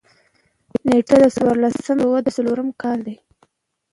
نېټه 0.87 1.15
د 1.23 1.25
څوارلس 1.35 1.75
سوه 1.87 2.17
څلورم 2.37 2.69
کال 2.81 2.99
ده. 3.07 3.15